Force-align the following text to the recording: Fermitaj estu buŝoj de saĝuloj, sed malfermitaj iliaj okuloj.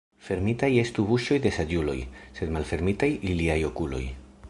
Fermitaj 0.27 0.69
estu 0.83 1.05
buŝoj 1.09 1.37
de 1.45 1.51
saĝuloj, 1.59 1.97
sed 2.41 2.57
malfermitaj 2.57 3.15
iliaj 3.35 3.63
okuloj. 3.73 4.07